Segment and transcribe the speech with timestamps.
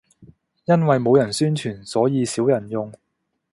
[0.65, 2.91] 因為冇人宣傳，所以少人用